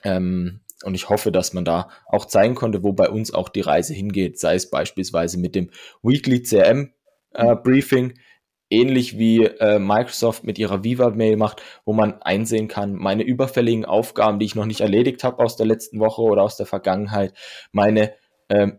Ähm, 0.03 0.62
und 0.84 0.96
ich 0.96 1.10
hoffe, 1.10 1.32
dass 1.32 1.53
man 1.53 1.65
da 1.65 1.89
auch 2.08 2.25
zeigen 2.25 2.56
konnte, 2.56 2.84
wo 2.84 2.94
bei 2.94 3.10
uns 3.10 3.34
auch 3.34 3.50
die 3.50 3.62
Reise 3.62 3.94
hingeht, 3.94 4.39
sei 4.39 4.56
es 4.56 4.70
beispielsweise 4.70 5.38
mit 5.39 5.56
dem 5.56 5.70
Weekly 6.01 6.42
CRM 6.42 6.92
äh, 7.34 7.56
Briefing, 7.56 8.20
ähnlich 8.70 9.18
wie 9.18 9.46
äh, 9.46 9.80
Microsoft 9.80 10.44
mit 10.44 10.58
ihrer 10.58 10.84
Viva-Mail 10.84 11.38
macht, 11.38 11.62
wo 11.86 11.94
man 11.94 12.22
einsehen 12.22 12.68
kann, 12.68 12.96
meine 12.96 13.24
überfälligen 13.24 13.86
Aufgaben, 13.86 14.39
die 14.39 14.46
ich 14.46 14.56
noch 14.56 14.65
nicht 14.65 14.82
erledigt 14.82 15.24
habe 15.24 15.44
aus 15.44 15.56
der 15.56 15.68
letzten 15.68 16.00
Woche 16.00 16.22
oder 16.22 16.44
aus 16.44 16.58
der 16.58 16.65
Vergangenheit, 16.65 17.34
meine 17.72 18.13
äh, 18.50 18.72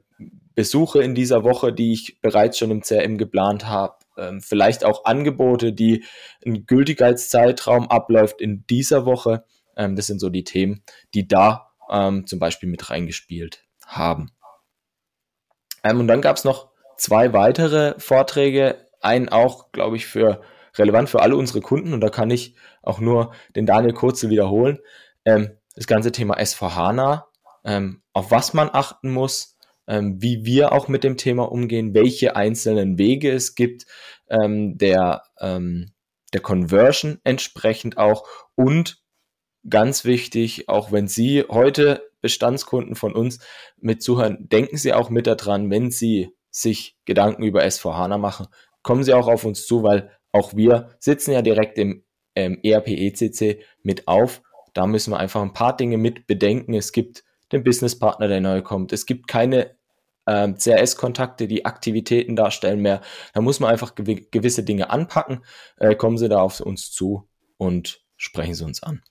Besuche 0.54 1.02
in 1.02 1.14
dieser 1.14 1.44
Woche, 1.44 1.72
die 1.72 1.92
ich 1.92 2.20
bereits 2.20 2.58
schon 2.58 2.70
im 2.70 2.82
CRM 2.82 3.18
geplant 3.18 3.66
habe, 3.66 3.94
ähm, 4.16 4.40
vielleicht 4.40 4.84
auch 4.84 5.04
Angebote, 5.04 5.72
die 5.72 6.04
ein 6.44 6.66
Gültigkeitszeitraum 6.66 7.90
abläuft 7.90 8.40
in 8.40 8.66
dieser 8.66 9.06
Woche. 9.06 9.44
Ähm, 9.76 9.96
das 9.96 10.06
sind 10.06 10.20
so 10.20 10.30
die 10.30 10.44
Themen, 10.44 10.82
die 11.14 11.28
da 11.28 11.72
ähm, 11.90 12.26
zum 12.26 12.38
Beispiel 12.38 12.68
mit 12.68 12.90
reingespielt 12.90 13.64
haben. 13.86 14.30
Ähm, 15.82 16.00
und 16.00 16.08
dann 16.08 16.20
gab 16.20 16.36
es 16.36 16.44
noch 16.44 16.70
zwei 16.96 17.32
weitere 17.32 17.94
Vorträge, 17.98 18.88
einen 19.00 19.28
auch, 19.28 19.70
glaube 19.72 19.96
ich, 19.96 20.06
für 20.06 20.40
relevant 20.76 21.08
für 21.08 21.22
alle 21.22 21.36
unsere 21.36 21.60
Kunden 21.60 21.92
und 21.92 22.00
da 22.00 22.08
kann 22.08 22.30
ich 22.30 22.56
auch 22.82 22.98
nur 22.98 23.32
den 23.54 23.66
Daniel 23.66 23.92
Kurzel 23.92 24.30
wiederholen. 24.30 24.80
Ähm, 25.24 25.58
das 25.74 25.86
ganze 25.86 26.12
Thema 26.12 26.38
S4HANA, 26.38 27.24
ähm, 27.64 28.02
auf 28.12 28.30
was 28.30 28.54
man 28.54 28.70
achten 28.72 29.12
muss, 29.12 29.53
ähm, 29.86 30.20
wie 30.20 30.44
wir 30.44 30.72
auch 30.72 30.88
mit 30.88 31.04
dem 31.04 31.16
Thema 31.16 31.50
umgehen, 31.50 31.94
welche 31.94 32.36
einzelnen 32.36 32.98
Wege 32.98 33.30
es 33.30 33.54
gibt, 33.54 33.86
ähm, 34.28 34.78
der, 34.78 35.22
ähm, 35.40 35.92
der 36.32 36.40
Conversion 36.40 37.20
entsprechend 37.24 37.98
auch 37.98 38.26
und 38.54 39.02
ganz 39.68 40.04
wichtig, 40.04 40.68
auch 40.68 40.92
wenn 40.92 41.08
Sie 41.08 41.44
heute 41.48 42.10
Bestandskunden 42.20 42.94
von 42.94 43.14
uns 43.14 43.38
mit 43.78 44.02
zuhören, 44.02 44.48
denken 44.48 44.76
Sie 44.76 44.92
auch 44.92 45.10
mit 45.10 45.26
daran, 45.26 45.70
wenn 45.70 45.90
Sie 45.90 46.30
sich 46.50 46.96
Gedanken 47.04 47.42
über 47.42 47.62
S4HANA 47.62 48.18
machen, 48.18 48.46
kommen 48.82 49.04
Sie 49.04 49.14
auch 49.14 49.28
auf 49.28 49.44
uns 49.44 49.66
zu, 49.66 49.82
weil 49.82 50.10
auch 50.32 50.54
wir 50.54 50.90
sitzen 50.98 51.32
ja 51.32 51.42
direkt 51.42 51.78
im 51.78 52.04
ähm, 52.34 52.58
ERP 52.62 52.88
ECC 52.88 53.62
mit 53.82 54.08
auf. 54.08 54.42
Da 54.72 54.86
müssen 54.86 55.12
wir 55.12 55.18
einfach 55.18 55.42
ein 55.42 55.52
paar 55.52 55.76
Dinge 55.76 55.98
mit 55.98 56.26
bedenken. 56.26 56.74
Es 56.74 56.92
gibt 56.92 57.24
den 57.52 57.64
Businesspartner, 57.64 58.28
der 58.28 58.40
neu 58.40 58.62
kommt. 58.62 58.92
Es 58.92 59.06
gibt 59.06 59.28
keine 59.28 59.76
ähm, 60.26 60.56
CRS-Kontakte, 60.56 61.46
die 61.46 61.66
Aktivitäten 61.66 62.36
darstellen 62.36 62.80
mehr. 62.80 63.00
Da 63.34 63.40
muss 63.40 63.60
man 63.60 63.70
einfach 63.70 63.94
gew 63.94 64.16
gewisse 64.30 64.62
Dinge 64.62 64.90
anpacken. 64.90 65.44
Äh, 65.76 65.94
kommen 65.94 66.18
Sie 66.18 66.28
da 66.28 66.40
auf 66.40 66.60
uns 66.60 66.90
zu 66.90 67.28
und 67.56 68.02
sprechen 68.16 68.54
Sie 68.54 68.64
uns 68.64 68.82
an. 68.82 69.02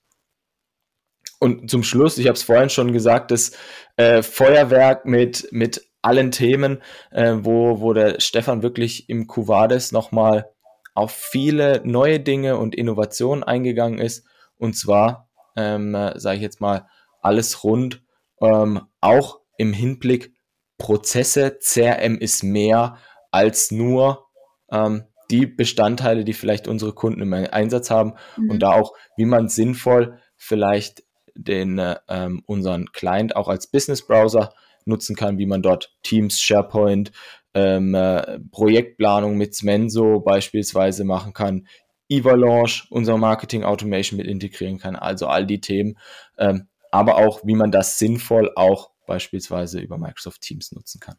Und 1.40 1.70
zum 1.70 1.82
Schluss, 1.82 2.18
ich 2.18 2.26
habe 2.26 2.36
es 2.36 2.42
vorhin 2.42 2.70
schon 2.70 2.92
gesagt, 2.92 3.30
das 3.30 3.52
äh, 3.96 4.22
Feuerwerk 4.22 5.04
mit, 5.04 5.48
mit 5.50 5.88
allen 6.00 6.30
Themen, 6.30 6.82
äh, 7.10 7.34
wo, 7.40 7.80
wo 7.80 7.92
der 7.92 8.20
Stefan 8.20 8.62
wirklich 8.62 9.08
im 9.08 9.26
Cuvades 9.26 9.92
nochmal 9.92 10.50
auf 10.94 11.12
viele 11.12 11.82
neue 11.84 12.20
Dinge 12.20 12.56
und 12.56 12.74
Innovationen 12.74 13.42
eingegangen 13.42 13.98
ist. 13.98 14.26
Und 14.56 14.74
zwar, 14.74 15.28
ähm, 15.56 15.94
äh, 15.94 16.18
sage 16.18 16.36
ich 16.36 16.42
jetzt 16.42 16.60
mal, 16.60 16.86
alles 17.20 17.64
rund, 17.64 18.03
ähm, 18.44 18.80
auch 19.00 19.40
im 19.56 19.72
Hinblick 19.72 20.34
Prozesse. 20.78 21.58
CRM 21.60 22.18
ist 22.18 22.42
mehr 22.42 22.98
als 23.30 23.70
nur 23.70 24.26
ähm, 24.70 25.04
die 25.30 25.46
Bestandteile, 25.46 26.24
die 26.24 26.32
vielleicht 26.32 26.68
unsere 26.68 26.92
Kunden 26.92 27.22
im 27.22 27.32
Einsatz 27.32 27.90
haben 27.90 28.14
mhm. 28.36 28.50
und 28.50 28.60
da 28.60 28.72
auch, 28.72 28.92
wie 29.16 29.24
man 29.24 29.48
sinnvoll 29.48 30.18
vielleicht 30.36 31.02
den 31.34 31.78
äh, 31.78 31.96
ähm, 32.08 32.42
unseren 32.46 32.92
Client 32.92 33.36
auch 33.36 33.48
als 33.48 33.66
Business 33.70 34.06
Browser 34.06 34.52
nutzen 34.84 35.16
kann, 35.16 35.38
wie 35.38 35.46
man 35.46 35.62
dort 35.62 35.96
Teams, 36.02 36.40
SharePoint, 36.40 37.10
ähm, 37.54 37.94
äh, 37.94 38.40
Projektplanung 38.50 39.36
mit 39.36 39.54
Smenso 39.54 40.20
beispielsweise 40.20 41.04
machen 41.04 41.32
kann, 41.32 41.66
Evalanche, 42.08 42.86
unser 42.90 43.16
Marketing 43.16 43.64
Automation 43.64 44.18
mit 44.18 44.26
integrieren 44.26 44.78
kann, 44.78 44.94
also 44.96 45.26
all 45.26 45.46
die 45.46 45.60
Themen, 45.60 45.98
ähm, 46.38 46.68
aber 46.94 47.16
auch, 47.16 47.40
wie 47.44 47.56
man 47.56 47.72
das 47.72 47.98
sinnvoll 47.98 48.52
auch 48.54 48.92
beispielsweise 49.04 49.80
über 49.80 49.98
Microsoft 49.98 50.42
Teams 50.42 50.70
nutzen 50.70 51.00
kann. 51.00 51.16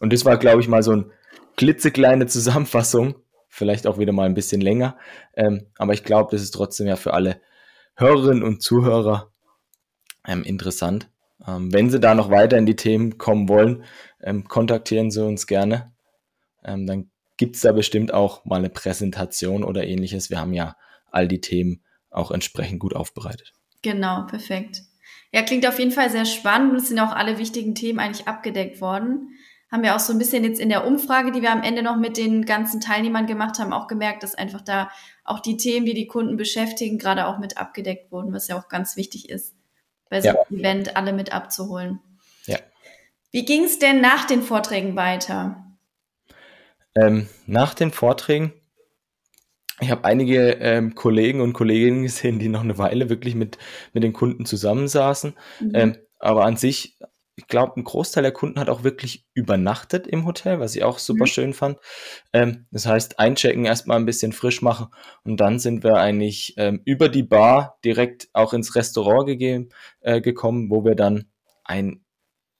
Und 0.00 0.12
das 0.12 0.26
war, 0.26 0.36
glaube 0.36 0.60
ich, 0.60 0.68
mal 0.68 0.82
so 0.82 0.92
eine 0.92 1.10
klitzekleine 1.56 2.26
Zusammenfassung, 2.26 3.14
vielleicht 3.48 3.86
auch 3.86 3.98
wieder 3.98 4.12
mal 4.12 4.26
ein 4.26 4.34
bisschen 4.34 4.60
länger, 4.60 4.98
ähm, 5.34 5.66
aber 5.78 5.94
ich 5.94 6.04
glaube, 6.04 6.30
das 6.32 6.42
ist 6.42 6.50
trotzdem 6.50 6.88
ja 6.88 6.96
für 6.96 7.14
alle 7.14 7.40
Hörerinnen 7.96 8.42
und 8.42 8.60
Zuhörer 8.60 9.32
ähm, 10.26 10.42
interessant. 10.42 11.08
Ähm, 11.46 11.72
wenn 11.72 11.88
Sie 11.88 11.98
da 11.98 12.14
noch 12.14 12.30
weiter 12.30 12.58
in 12.58 12.66
die 12.66 12.76
Themen 12.76 13.16
kommen 13.16 13.48
wollen, 13.48 13.84
ähm, 14.22 14.44
kontaktieren 14.44 15.10
Sie 15.10 15.24
uns 15.24 15.46
gerne. 15.46 15.94
Ähm, 16.62 16.86
dann 16.86 17.10
gibt 17.38 17.56
es 17.56 17.62
da 17.62 17.72
bestimmt 17.72 18.12
auch 18.12 18.44
mal 18.44 18.56
eine 18.56 18.68
Präsentation 18.68 19.64
oder 19.64 19.86
ähnliches. 19.86 20.28
Wir 20.28 20.38
haben 20.38 20.52
ja 20.52 20.76
all 21.10 21.28
die 21.28 21.40
Themen 21.40 21.82
auch 22.10 22.30
entsprechend 22.30 22.78
gut 22.78 22.94
aufbereitet. 22.94 23.54
Genau, 23.82 24.26
perfekt. 24.26 24.82
Ja, 25.32 25.42
klingt 25.42 25.66
auf 25.66 25.78
jeden 25.78 25.90
Fall 25.90 26.10
sehr 26.10 26.24
spannend. 26.24 26.74
Es 26.76 26.88
sind 26.88 27.00
auch 27.00 27.12
alle 27.12 27.38
wichtigen 27.38 27.74
Themen 27.74 27.98
eigentlich 27.98 28.28
abgedeckt 28.28 28.80
worden. 28.80 29.30
Haben 29.70 29.82
wir 29.82 29.96
auch 29.96 30.00
so 30.00 30.12
ein 30.12 30.18
bisschen 30.18 30.44
jetzt 30.44 30.60
in 30.60 30.68
der 30.68 30.86
Umfrage, 30.86 31.32
die 31.32 31.40
wir 31.40 31.50
am 31.50 31.62
Ende 31.62 31.82
noch 31.82 31.96
mit 31.96 32.18
den 32.18 32.44
ganzen 32.44 32.80
Teilnehmern 32.80 33.26
gemacht 33.26 33.58
haben, 33.58 33.72
auch 33.72 33.86
gemerkt, 33.86 34.22
dass 34.22 34.34
einfach 34.34 34.60
da 34.60 34.90
auch 35.24 35.40
die 35.40 35.56
Themen, 35.56 35.86
die 35.86 35.94
die 35.94 36.06
Kunden 36.06 36.36
beschäftigen, 36.36 36.98
gerade 36.98 37.26
auch 37.26 37.38
mit 37.38 37.56
abgedeckt 37.56 38.12
wurden, 38.12 38.32
was 38.32 38.48
ja 38.48 38.58
auch 38.58 38.68
ganz 38.68 38.96
wichtig 38.96 39.30
ist 39.30 39.54
bei 40.12 40.20
so 40.20 40.28
einem 40.28 40.38
ja. 40.50 40.58
Event 40.58 40.94
alle 40.94 41.14
mit 41.14 41.32
abzuholen. 41.32 42.00
Ja. 42.44 42.58
Wie 43.30 43.46
ging 43.46 43.64
es 43.64 43.78
denn 43.78 44.02
nach 44.02 44.26
den 44.26 44.42
Vorträgen 44.42 44.94
weiter? 44.94 45.64
Ähm, 46.94 47.30
nach 47.46 47.72
den 47.72 47.90
Vorträgen, 47.90 48.52
ich 49.80 49.90
habe 49.90 50.04
einige 50.04 50.52
ähm, 50.60 50.94
Kollegen 50.94 51.40
und 51.40 51.52
Kolleginnen 51.52 52.02
gesehen, 52.02 52.38
die 52.38 52.48
noch 52.48 52.62
eine 52.62 52.78
Weile 52.78 53.08
wirklich 53.08 53.34
mit, 53.34 53.58
mit 53.92 54.04
den 54.04 54.12
Kunden 54.12 54.44
zusammensaßen. 54.44 55.34
Mhm. 55.60 55.70
Ähm, 55.74 55.96
aber 56.18 56.44
an 56.44 56.56
sich 56.56 56.98
ich 57.34 57.46
glaube, 57.46 57.72
ein 57.76 57.84
Großteil 57.84 58.22
der 58.22 58.32
Kunden 58.32 58.60
hat 58.60 58.68
auch 58.68 58.84
wirklich 58.84 59.26
übernachtet 59.32 60.06
im 60.06 60.26
Hotel, 60.26 60.60
was 60.60 60.76
ich 60.76 60.84
auch 60.84 60.98
super 60.98 61.24
mhm. 61.24 61.28
schön 61.28 61.54
fand. 61.54 61.78
Ähm, 62.32 62.66
das 62.70 62.86
heißt, 62.86 63.18
einchecken, 63.18 63.64
erstmal 63.64 63.98
ein 63.98 64.06
bisschen 64.06 64.32
frisch 64.32 64.60
machen 64.60 64.88
und 65.24 65.38
dann 65.38 65.58
sind 65.58 65.82
wir 65.82 65.96
eigentlich 65.96 66.54
ähm, 66.58 66.82
über 66.84 67.08
die 67.08 67.22
Bar 67.22 67.78
direkt 67.84 68.28
auch 68.34 68.52
ins 68.52 68.74
Restaurant 68.74 69.26
gegeben, 69.26 69.70
äh, 70.00 70.20
gekommen, 70.20 70.70
wo 70.70 70.84
wir 70.84 70.94
dann 70.94 71.30
ein 71.64 72.04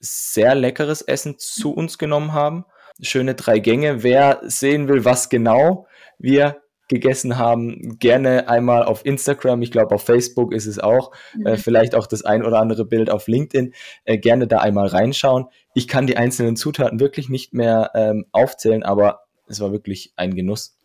sehr 0.01 0.55
leckeres 0.55 1.03
Essen 1.03 1.39
zu 1.39 1.73
uns 1.73 1.99
genommen 1.99 2.33
haben. 2.33 2.65
Schöne 3.01 3.35
drei 3.35 3.59
Gänge. 3.59 4.03
Wer 4.03 4.41
sehen 4.43 4.89
will, 4.89 5.05
was 5.05 5.29
genau 5.29 5.87
wir 6.19 6.62
gegessen 6.93 7.39
haben, 7.39 7.99
gerne 7.99 8.49
einmal 8.49 8.85
auf 8.85 9.05
Instagram, 9.07 9.63
ich 9.63 9.71
glaube 9.71 9.95
auf 9.95 10.05
Facebook 10.05 10.53
ist 10.53 10.67
es 10.67 10.79
auch, 10.79 11.13
äh, 11.35 11.39
mhm. 11.39 11.47
äh, 11.47 11.57
vielleicht 11.57 11.95
auch 11.95 12.07
das 12.07 12.23
ein 12.25 12.45
oder 12.45 12.61
andere 12.61 12.85
Bild 12.85 13.11
auf 13.11 13.29
LinkedIn, 13.29 13.73
äh, 14.05 14.19
gerne 14.19 14.47
da 14.47 14.59
einmal 14.59 14.89
reinschauen. 14.89 15.47
Ich 15.75 15.89
kann 15.89 16.07
die 16.07 16.17
einzelnen 16.17 16.57
Zutaten 16.57 17.01
wirklich 17.01 17.29
nicht 17.29 17.55
mehr 17.55 17.91
ähm, 17.95 18.27
aufzählen, 18.33 18.83
aber 18.83 19.21
es 19.47 19.61
war 19.61 19.73
wirklich 19.73 20.13
ein 20.17 20.35
Genuss. 20.35 20.79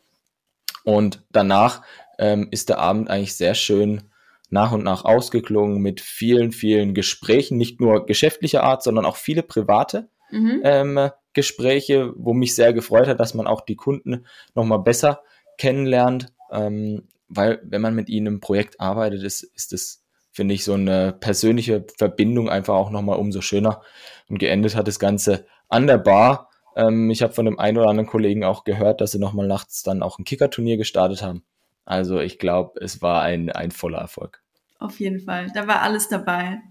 Und 0.83 1.25
danach 1.31 1.81
ähm, 2.17 2.47
ist 2.51 2.69
der 2.69 2.79
Abend 2.79 3.09
eigentlich 3.09 3.35
sehr 3.35 3.53
schön 3.53 4.03
nach 4.49 4.71
und 4.71 4.83
nach 4.83 5.03
ausgeklungen 5.03 5.81
mit 5.81 5.99
vielen, 5.99 6.53
vielen 6.53 6.93
Gesprächen, 6.93 7.57
nicht 7.57 7.81
nur 7.81 8.05
geschäftlicher 8.05 8.63
Art, 8.63 8.81
sondern 8.81 9.05
auch 9.05 9.17
viele 9.17 9.43
private 9.43 10.09
mhm. 10.31 10.61
ähm, 10.63 11.09
Gespräche, 11.33 12.13
wo 12.15 12.33
mich 12.33 12.55
sehr 12.55 12.71
gefreut 12.71 13.07
hat, 13.07 13.19
dass 13.19 13.33
man 13.33 13.45
auch 13.45 13.61
die 13.61 13.75
Kunden 13.75 14.25
nochmal 14.55 14.79
besser 14.79 15.21
kennenlernt, 15.57 16.33
ähm, 16.51 17.07
weil 17.27 17.59
wenn 17.63 17.81
man 17.81 17.95
mit 17.95 18.09
ihnen 18.09 18.27
im 18.27 18.39
Projekt 18.39 18.79
arbeitet, 18.79 19.23
ist, 19.23 19.43
ist 19.43 19.73
das, 19.73 20.03
finde 20.31 20.53
ich, 20.53 20.63
so 20.63 20.73
eine 20.73 21.13
persönliche 21.13 21.85
Verbindung 21.97 22.49
einfach 22.49 22.75
auch 22.75 22.89
nochmal 22.89 23.19
umso 23.19 23.41
schöner. 23.41 23.81
Und 24.29 24.39
geendet 24.39 24.75
hat 24.75 24.87
das 24.87 24.99
Ganze 24.99 25.45
an 25.69 25.87
der 25.87 25.97
Bar 25.97 26.49
Ähm, 26.77 27.09
ich 27.09 27.23
habe 27.23 27.33
von 27.33 27.45
dem 27.45 27.59
einen 27.59 27.77
oder 27.77 27.89
anderen 27.89 28.07
Kollegen 28.07 28.43
auch 28.43 28.63
gehört, 28.63 29.01
dass 29.01 29.11
sie 29.11 29.19
nochmal 29.19 29.47
nachts 29.47 29.81
dann 29.81 30.03
auch 30.03 30.19
ein 30.19 30.25
Kickerturnier 30.25 30.77
gestartet 30.77 31.23
haben. 31.23 31.43
Also 31.85 32.19
ich 32.19 32.37
glaube, 32.37 32.79
es 32.81 33.01
war 33.01 33.23
ein, 33.23 33.49
ein 33.49 33.71
voller 33.71 33.97
Erfolg. 33.97 34.43
Auf 34.79 34.99
jeden 34.99 35.19
Fall. 35.21 35.51
Da 35.55 35.67
war 35.67 35.81
alles 35.81 36.07
dabei. 36.07 36.61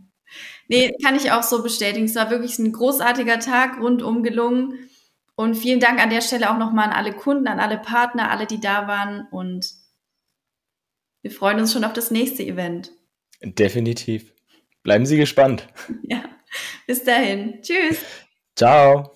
Nee, 0.68 0.92
kann 1.04 1.16
ich 1.16 1.32
auch 1.32 1.42
so 1.42 1.62
bestätigen. 1.62 2.06
Es 2.06 2.14
war 2.14 2.30
wirklich 2.30 2.58
ein 2.58 2.72
großartiger 2.72 3.40
Tag, 3.40 3.80
rundum 3.80 4.22
gelungen. 4.22 4.88
Und 5.36 5.54
vielen 5.54 5.80
Dank 5.80 6.00
an 6.00 6.10
der 6.10 6.22
Stelle 6.22 6.50
auch 6.50 6.58
nochmal 6.58 6.86
an 6.86 6.92
alle 6.92 7.12
Kunden, 7.12 7.46
an 7.46 7.60
alle 7.60 7.78
Partner, 7.78 8.30
alle, 8.30 8.46
die 8.46 8.60
da 8.60 8.88
waren. 8.88 9.28
Und 9.30 9.70
wir 11.22 11.30
freuen 11.30 11.60
uns 11.60 11.72
schon 11.72 11.84
auf 11.84 11.92
das 11.92 12.10
nächste 12.10 12.42
Event. 12.42 12.90
Definitiv. 13.42 14.32
Bleiben 14.82 15.06
Sie 15.06 15.16
gespannt. 15.16 15.68
Ja, 16.08 16.24
bis 16.86 17.04
dahin. 17.04 17.60
Tschüss. 17.60 18.00
Ciao. 18.54 19.12